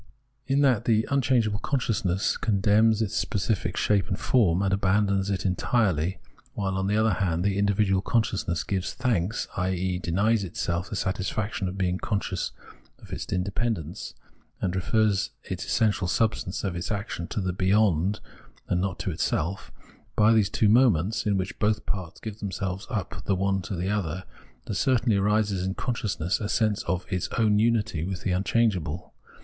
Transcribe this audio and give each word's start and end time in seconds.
In 0.47 0.61
that 0.61 0.85
the 0.85 1.07
unchangeable 1.11 1.59
consciousness 1.59 2.35
contemns 2.35 3.03
its 3.03 3.15
specific 3.15 3.77
shape 3.77 4.07
and 4.07 4.19
form, 4.19 4.63
and 4.63 4.73
abandons 4.73 5.29
it 5.29 5.45
entirely, 5.45 6.17
while, 6.55 6.75
on 6.75 6.87
the 6.87 6.97
other 6.97 7.13
hand, 7.13 7.43
the 7.43 7.59
individual 7.59 8.01
consciousness" 8.01 8.63
gives 8.63 8.95
thanks," 8.95 9.47
i.e. 9.57 9.99
denies 9.99 10.43
itself 10.43 10.89
the 10.89 10.95
satisfaction 10.95 11.67
of 11.67 11.77
being 11.77 11.99
conscious 11.99 12.49
of 12.97 13.13
its 13.13 13.31
independence, 13.31 14.15
and 14.59 14.75
refers 14.75 15.29
the 15.43 15.53
essential 15.53 16.07
substance 16.07 16.63
of 16.63 16.75
its 16.75 16.89
action 16.91 17.27
to 17.27 17.39
the" 17.39 17.53
beyond" 17.53 18.21
and 18.69 18.81
not 18.81 18.97
to 18.97 19.11
itself: 19.11 19.71
by 20.15 20.33
these 20.33 20.49
two 20.49 20.67
moments, 20.67 21.27
in 21.27 21.37
which 21.37 21.59
both 21.59 21.85
parts 21.85 22.19
give 22.19 22.39
themselves 22.39 22.87
up 22.89 23.23
the 23.25 23.35
one 23.35 23.61
to 23.61 23.75
the 23.75 23.89
other, 23.89 24.23
there 24.65 24.73
certainly 24.73 25.15
arises 25.17 25.63
in 25.63 25.75
consciousness 25.75 26.39
a 26.41 26.49
sense 26.49 26.81
of 26.85 27.05
its 27.11 27.27
own 27.37 27.59
unity 27.59 28.03
with 28.03 28.23
the 28.23 28.31
unchangeable. 28.31 29.13